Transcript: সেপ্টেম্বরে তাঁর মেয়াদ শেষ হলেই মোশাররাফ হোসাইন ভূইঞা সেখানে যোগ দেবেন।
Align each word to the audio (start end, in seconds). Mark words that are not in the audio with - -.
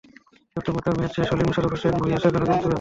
সেপ্টেম্বরে 0.53 0.83
তাঁর 0.85 0.95
মেয়াদ 0.97 1.13
শেষ 1.17 1.27
হলেই 1.31 1.47
মোশাররাফ 1.47 1.71
হোসাইন 1.73 1.95
ভূইঞা 1.99 2.17
সেখানে 2.23 2.45
যোগ 2.47 2.53
দেবেন। 2.55 2.69